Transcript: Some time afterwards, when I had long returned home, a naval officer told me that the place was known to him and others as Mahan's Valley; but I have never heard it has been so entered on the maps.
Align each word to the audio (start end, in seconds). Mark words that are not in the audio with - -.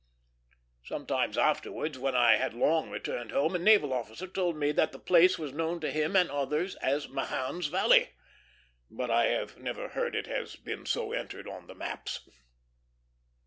Some 0.83 1.05
time 1.05 1.31
afterwards, 1.37 1.99
when 1.99 2.15
I 2.15 2.37
had 2.37 2.55
long 2.55 2.89
returned 2.89 3.29
home, 3.31 3.53
a 3.53 3.59
naval 3.59 3.93
officer 3.93 4.25
told 4.25 4.55
me 4.57 4.71
that 4.71 4.91
the 4.93 4.97
place 4.97 5.37
was 5.37 5.53
known 5.53 5.79
to 5.81 5.91
him 5.91 6.15
and 6.15 6.27
others 6.31 6.73
as 6.77 7.07
Mahan's 7.07 7.67
Valley; 7.67 8.13
but 8.89 9.11
I 9.11 9.25
have 9.25 9.59
never 9.59 9.89
heard 9.89 10.15
it 10.15 10.25
has 10.25 10.55
been 10.55 10.87
so 10.87 11.11
entered 11.11 11.47
on 11.47 11.67
the 11.67 11.75
maps. 11.75 12.27